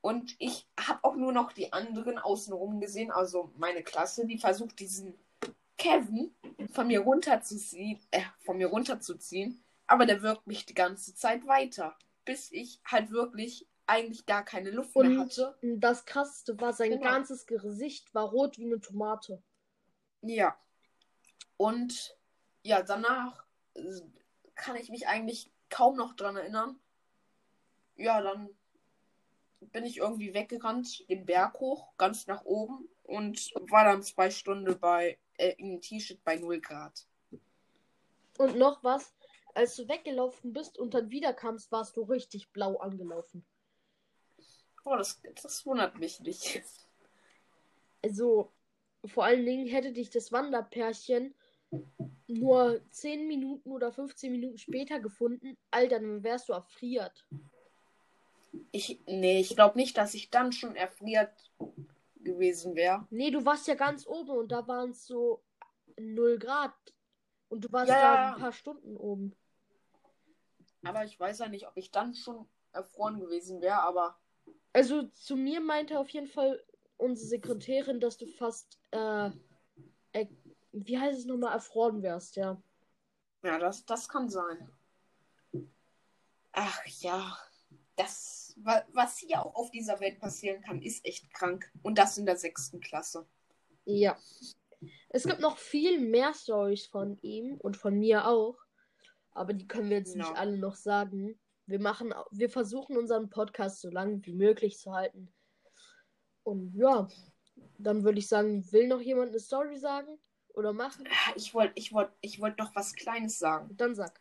Und 0.00 0.36
ich 0.38 0.66
habe 0.78 1.00
auch 1.02 1.16
nur 1.16 1.32
noch 1.32 1.52
die 1.52 1.72
anderen 1.74 2.16
außenrum 2.18 2.80
gesehen, 2.80 3.10
also 3.10 3.52
meine 3.56 3.82
Klasse, 3.82 4.26
die 4.26 4.38
versucht 4.38 4.78
diesen 4.78 5.18
Kevin 5.80 6.34
von 6.72 6.86
mir 6.86 7.00
runterzuziehen, 7.00 7.98
äh, 8.10 8.20
von 8.44 8.58
mir 8.58 8.66
runterzuziehen, 8.68 9.64
aber 9.86 10.04
der 10.06 10.22
wirkt 10.22 10.46
mich 10.46 10.66
die 10.66 10.74
ganze 10.74 11.14
Zeit 11.14 11.46
weiter, 11.46 11.96
bis 12.24 12.52
ich 12.52 12.80
halt 12.84 13.10
wirklich 13.10 13.66
eigentlich 13.86 14.26
gar 14.26 14.44
keine 14.44 14.70
Luft 14.70 14.94
mehr 14.94 15.04
Und 15.10 15.18
hatte. 15.18 15.58
das 15.62 16.04
Krasseste 16.04 16.60
war, 16.60 16.72
sein 16.72 16.90
Genau. 16.90 17.02
ganzes 17.02 17.46
Gesicht 17.46 18.14
war 18.14 18.28
rot 18.28 18.58
wie 18.58 18.66
eine 18.66 18.80
Tomate. 18.80 19.42
Ja. 20.22 20.56
Und 21.56 22.16
ja, 22.62 22.82
danach 22.82 23.44
äh, 23.74 23.82
kann 24.54 24.76
ich 24.76 24.90
mich 24.90 25.08
eigentlich 25.08 25.50
kaum 25.70 25.96
noch 25.96 26.14
dran 26.14 26.36
erinnern. 26.36 26.78
Ja, 27.96 28.20
dann 28.20 28.50
bin 29.60 29.84
ich 29.84 29.96
irgendwie 29.98 30.34
weggerannt, 30.34 31.08
den 31.08 31.26
Berg 31.26 31.58
hoch, 31.60 31.96
ganz 31.96 32.26
nach 32.26 32.44
oben 32.44 32.88
und 33.10 33.52
war 33.70 33.84
dann 33.84 34.02
zwei 34.02 34.30
Stunden 34.30 34.78
bei 34.78 35.18
äh, 35.36 35.54
im 35.58 35.80
T-Shirt 35.80 36.22
bei 36.24 36.36
0 36.36 36.60
Grad. 36.60 37.06
Und 38.38 38.56
noch 38.56 38.82
was, 38.84 39.12
als 39.54 39.76
du 39.76 39.88
weggelaufen 39.88 40.52
bist 40.52 40.78
und 40.78 40.94
dann 40.94 41.10
wiederkamst, 41.10 41.72
warst 41.72 41.96
du 41.96 42.02
richtig 42.02 42.50
blau 42.52 42.76
angelaufen. 42.76 43.44
Oh, 44.84 44.96
das, 44.96 45.20
das 45.42 45.66
wundert 45.66 45.98
mich 45.98 46.20
nicht. 46.20 46.62
Also, 48.02 48.52
vor 49.04 49.24
allen 49.24 49.44
Dingen 49.44 49.66
hätte 49.66 49.92
dich 49.92 50.10
das 50.10 50.32
Wanderpärchen 50.32 51.34
nur 52.28 52.80
10 52.90 53.26
Minuten 53.26 53.70
oder 53.70 53.92
15 53.92 54.30
Minuten 54.30 54.56
später 54.56 55.00
gefunden. 55.00 55.58
Alter, 55.70 55.98
dann 55.98 56.22
wärst 56.22 56.48
du 56.48 56.52
erfriert. 56.52 57.26
Ich, 58.72 59.00
nee, 59.06 59.40
ich 59.40 59.54
glaube 59.54 59.78
nicht, 59.78 59.96
dass 59.96 60.14
ich 60.14 60.30
dann 60.30 60.52
schon 60.52 60.76
erfriert 60.76 61.32
gewesen 62.24 62.74
wäre. 62.74 63.06
Nee, 63.10 63.30
du 63.30 63.44
warst 63.44 63.66
ja 63.66 63.74
ganz 63.74 64.06
oben 64.06 64.30
und 64.30 64.52
da 64.52 64.66
waren 64.66 64.90
es 64.90 65.06
so 65.06 65.42
0 65.98 66.38
Grad. 66.38 66.74
Und 67.48 67.64
du 67.64 67.72
warst 67.72 67.90
Ja, 67.90 68.00
da 68.00 68.34
ein 68.34 68.40
paar 68.40 68.52
Stunden 68.52 68.96
oben. 68.96 69.34
Aber 70.84 71.04
ich 71.04 71.18
weiß 71.18 71.40
ja 71.40 71.48
nicht, 71.48 71.66
ob 71.66 71.76
ich 71.76 71.90
dann 71.90 72.14
schon 72.14 72.48
erfroren 72.72 73.18
gewesen 73.20 73.60
wäre, 73.60 73.80
aber 73.82 74.18
Also 74.72 75.02
zu 75.08 75.36
mir 75.36 75.60
meinte 75.60 75.98
auf 75.98 76.08
jeden 76.10 76.28
Fall 76.28 76.62
unsere 76.96 77.26
Sekretärin, 77.28 78.00
dass 78.00 78.16
du 78.16 78.26
fast, 78.26 78.78
äh, 78.92 79.30
äh 80.12 80.26
wie 80.72 80.98
heißt 80.98 81.18
es 81.18 81.24
nochmal, 81.26 81.52
erfroren 81.52 82.02
wärst, 82.02 82.36
ja. 82.36 82.62
Ja, 83.42 83.58
das, 83.58 83.84
das 83.84 84.08
kann 84.08 84.28
sein. 84.28 84.70
Ach 86.52 86.86
ja, 86.86 87.36
das, 87.96 88.49
was 88.64 89.18
hier 89.18 89.44
auch 89.44 89.54
auf 89.54 89.70
dieser 89.70 90.00
Welt 90.00 90.18
passieren 90.18 90.62
kann, 90.62 90.82
ist 90.82 91.04
echt 91.04 91.32
krank. 91.32 91.70
Und 91.82 91.98
das 91.98 92.18
in 92.18 92.26
der 92.26 92.36
sechsten 92.36 92.80
Klasse. 92.80 93.26
Ja. 93.84 94.16
Es 95.08 95.24
gibt 95.24 95.40
noch 95.40 95.58
viel 95.58 96.00
mehr 96.00 96.32
Stories 96.34 96.86
von 96.86 97.18
ihm 97.22 97.56
und 97.56 97.76
von 97.76 97.98
mir 97.98 98.26
auch. 98.26 98.56
Aber 99.32 99.52
die 99.52 99.66
können 99.68 99.90
wir 99.90 99.98
jetzt 99.98 100.12
Genau. 100.14 100.28
nicht 100.28 100.38
alle 100.38 100.58
noch 100.58 100.74
sagen. 100.74 101.38
Wir 101.66 101.80
machen, 101.80 102.12
wir 102.30 102.50
versuchen 102.50 102.96
unseren 102.96 103.30
Podcast 103.30 103.80
so 103.80 103.90
lange 103.90 104.24
wie 104.24 104.34
möglich 104.34 104.78
zu 104.78 104.92
halten. 104.92 105.32
Und 106.42 106.74
ja, 106.74 107.08
dann 107.78 108.04
würde 108.04 108.18
ich 108.18 108.28
sagen, 108.28 108.70
will 108.72 108.88
noch 108.88 109.00
jemand 109.00 109.28
eine 109.30 109.38
Story 109.40 109.76
sagen 109.78 110.18
oder 110.54 110.72
machen? 110.72 111.06
Ich 111.36 111.54
wollte 111.54 111.72
ich 111.76 111.92
wollt, 111.92 112.10
ich 112.20 112.40
wollt 112.40 112.58
noch 112.58 112.74
was 112.74 112.94
Kleines 112.94 113.38
sagen. 113.38 113.76
Dann 113.76 113.94
sag. 113.94 114.20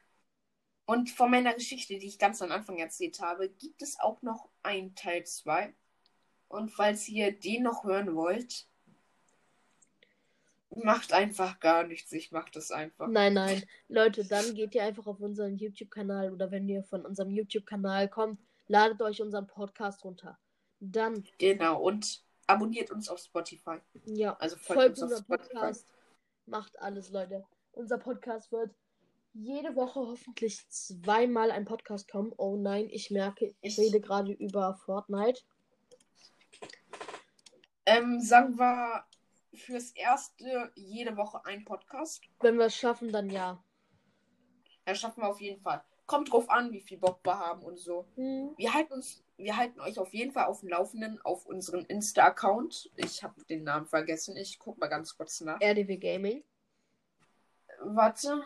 Und 0.89 1.11
von 1.11 1.29
meiner 1.29 1.53
Geschichte, 1.53 1.99
die 1.99 2.07
ich 2.07 2.17
ganz 2.17 2.41
am 2.41 2.51
Anfang 2.51 2.79
erzählt 2.79 3.19
habe, 3.21 3.47
gibt 3.47 3.83
es 3.83 3.99
auch 3.99 4.23
noch 4.23 4.49
einen 4.63 4.95
Teil 4.95 5.23
2. 5.23 5.71
Und 6.47 6.71
falls 6.71 7.07
ihr 7.07 7.31
den 7.31 7.61
noch 7.61 7.83
hören 7.83 8.15
wollt, 8.15 8.65
macht 10.75 11.13
einfach 11.13 11.59
gar 11.59 11.83
nichts. 11.83 12.11
Ich 12.11 12.31
mach 12.31 12.49
das 12.49 12.71
einfach. 12.71 13.07
Nein, 13.07 13.35
nein. 13.35 13.63
Leute, 13.87 14.25
dann 14.25 14.55
geht 14.55 14.73
ihr 14.73 14.83
einfach 14.83 15.05
auf 15.05 15.19
unseren 15.19 15.59
YouTube-Kanal 15.59 16.33
oder 16.33 16.49
wenn 16.49 16.67
ihr 16.67 16.83
von 16.83 17.05
unserem 17.05 17.29
YouTube-Kanal 17.29 18.09
kommt, 18.09 18.39
ladet 18.67 18.99
euch 19.03 19.21
unseren 19.21 19.45
Podcast 19.45 20.03
runter. 20.03 20.39
Dann, 20.79 21.23
Genau. 21.37 21.83
Und 21.83 22.23
abonniert 22.47 22.89
uns 22.89 23.09
auf 23.09 23.19
Spotify. 23.19 23.77
ja, 24.05 24.35
Also 24.37 24.55
folgt, 24.55 24.81
folgt 24.81 24.99
uns 25.03 25.11
unserem. 25.11 25.25
Podcast. 25.25 25.85
Macht 26.47 26.81
alles, 26.81 27.11
Leute. 27.11 27.45
Unser 27.73 27.99
Podcast 27.99 28.51
wird 28.51 28.73
jede 29.33 29.75
Woche 29.75 29.99
hoffentlich 29.99 30.67
zweimal 30.69 31.51
ein 31.51 31.65
Podcast 31.65 32.09
kommen. 32.09 32.33
Oh 32.37 32.55
nein, 32.57 32.87
ich 32.89 33.11
merke, 33.11 33.53
ich 33.61 33.77
Ich- 33.77 33.79
rede 33.79 33.99
gerade 34.01 34.31
über 34.33 34.75
Fortnite. 34.85 35.41
Ähm, 37.85 38.19
sagen 38.21 38.57
wir 38.57 39.03
fürs 39.53 39.91
erste 39.91 40.71
jede 40.75 41.17
Woche 41.17 41.43
ein 41.45 41.65
Podcast. 41.65 42.21
Wenn 42.39 42.57
wir 42.57 42.65
es 42.65 42.75
schaffen, 42.75 43.11
dann 43.11 43.29
ja. 43.29 43.63
Das 44.85 44.99
schaffen 44.99 45.21
wir 45.23 45.29
auf 45.29 45.41
jeden 45.41 45.61
Fall. 45.61 45.83
Kommt 46.05 46.31
drauf 46.31 46.49
an, 46.49 46.71
wie 46.71 46.81
viel 46.81 46.97
Bock 46.97 47.19
wir 47.23 47.37
haben 47.37 47.63
und 47.63 47.77
so. 47.77 48.07
Hm. 48.15 48.53
Wir 48.57 48.73
halten 48.73 48.93
uns, 48.93 49.23
wir 49.37 49.55
halten 49.57 49.79
euch 49.79 49.97
auf 49.99 50.13
jeden 50.13 50.31
Fall 50.31 50.45
auf 50.45 50.61
dem 50.61 50.69
Laufenden 50.69 51.21
auf 51.21 51.45
unserem 51.45 51.85
Insta-Account. 51.85 52.91
Ich 52.95 53.23
habe 53.23 53.43
den 53.45 53.63
Namen 53.63 53.85
vergessen. 53.85 54.35
Ich 54.37 54.57
guck 54.59 54.77
mal 54.79 54.87
ganz 54.87 55.15
kurz 55.15 55.41
nach. 55.41 55.59
RDW 55.61 55.97
Gaming. 55.97 56.43
Warte. 57.81 58.43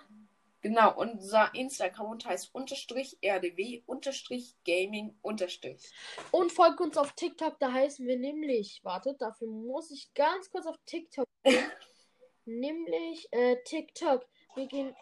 Genau, 0.64 0.98
unser 0.98 1.54
Insta-Account 1.54 2.26
heißt 2.26 2.56
unterstrich 2.56 3.18
rdw 3.22 3.84
unterstrich 3.86 4.56
gaming 4.64 5.14
unterstrich. 5.22 5.92
Und 6.32 6.54
folgt 6.54 6.80
uns 6.80 6.96
auf 6.96 7.12
TikTok, 7.12 7.60
da 7.60 7.74
heißen 7.74 8.08
wir 8.08 8.18
nämlich, 8.18 8.80
wartet, 8.82 9.22
dafür 9.22 9.50
muss 9.50 9.92
ich 9.92 10.14
ganz 10.14 10.50
kurz 10.50 10.66
auf 10.66 10.78
TikTok 10.86 11.28
gehen. 11.44 11.70
Nämlich 12.46 13.28
äh, 13.32 13.58
TikTok. 13.66 14.26
Wir 14.56 14.68
gehen. 14.68 14.96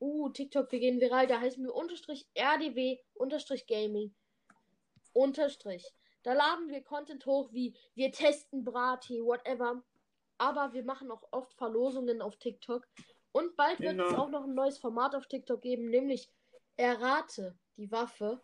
Uh, 0.00 0.30
TikTok, 0.30 0.72
wir 0.72 0.80
gehen 0.80 1.00
viral. 1.00 1.28
Da 1.28 1.40
heißen 1.40 1.62
wir 1.62 1.74
unterstrich 1.74 2.26
RDW 2.34 2.98
unterstrich 3.14 3.68
Gaming. 3.68 4.12
Unterstrich. 5.12 5.94
Da 6.24 6.32
laden 6.32 6.68
wir 6.68 6.82
Content 6.82 7.24
hoch 7.26 7.52
wie 7.52 7.76
wir 7.94 8.10
testen 8.10 8.64
Brati, 8.64 9.20
whatever. 9.20 9.84
Aber 10.38 10.72
wir 10.72 10.84
machen 10.84 11.12
auch 11.12 11.22
oft 11.30 11.54
Verlosungen 11.54 12.20
auf 12.20 12.36
TikTok. 12.36 12.84
Und 13.32 13.56
bald 13.56 13.80
wird 13.80 13.92
Genau. 13.92 14.08
es 14.08 14.14
auch 14.14 14.28
noch 14.28 14.44
ein 14.44 14.54
neues 14.54 14.78
Format 14.78 15.14
auf 15.14 15.26
TikTok 15.26 15.60
geben, 15.60 15.88
nämlich 15.88 16.30
Errate 16.76 17.58
die 17.76 17.90
Waffe. 17.90 18.42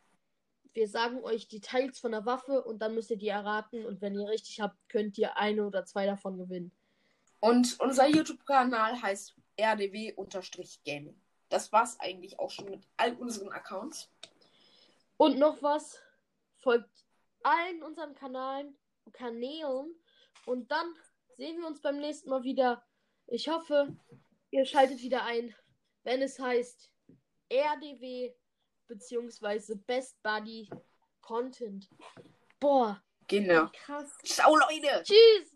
Wir 0.73 0.88
sagen 0.88 1.23
euch 1.23 1.49
Details 1.49 1.99
von 1.99 2.12
der 2.12 2.25
Waffe 2.26 2.62
und 2.64 2.80
dann 2.80 2.95
müsst 2.95 3.11
ihr 3.11 3.16
die 3.18 3.28
erraten. 3.28 3.85
Und 3.85 4.00
wenn 4.00 4.14
ihr 4.14 4.28
richtig 4.28 4.61
habt, 4.61 4.76
könnt 4.88 5.18
ihr 5.18 5.37
eine 5.37 5.66
oder 5.66 5.85
zwei 5.85 6.07
davon 6.07 6.38
gewinnen. 6.38 6.73
Und 7.40 7.78
unser 7.80 8.07
YouTube-Kanal 8.07 9.00
heißt 9.00 9.35
rdw-gaming. 9.61 11.21
Das 11.49 11.73
war's 11.73 11.99
eigentlich 12.00 12.38
auch 12.38 12.50
schon 12.50 12.66
mit 12.66 12.87
all 12.97 13.14
unseren 13.16 13.50
Accounts. 13.50 14.11
Und 15.16 15.38
noch 15.38 15.62
was, 15.62 16.00
folgt 16.59 16.90
allen 17.42 17.83
unseren 17.83 18.14
Kanälen, 18.14 18.76
Kanälen 19.12 19.95
und 20.47 20.71
dann 20.71 20.95
sehen 21.37 21.59
wir 21.59 21.66
uns 21.66 21.80
beim 21.80 21.99
nächsten 21.99 22.28
Mal 22.28 22.42
wieder. 22.42 22.85
Ich 23.26 23.49
hoffe, 23.49 23.97
ihr 24.50 24.64
schaltet 24.64 25.00
wieder 25.00 25.25
ein, 25.25 25.55
wenn 26.05 26.23
es 26.23 26.38
heißt 26.38 26.93
RDW 27.50 28.33
beziehungsweise 28.87 29.76
Best 29.76 30.23
Buddy 30.23 30.69
Content. 31.21 31.88
Boah, 32.61 33.02
Genau. 33.26 33.69
krass. 33.73 34.11
Ciao, 34.25 34.57
Leute! 34.57 35.02
Tschüss! 35.02 35.55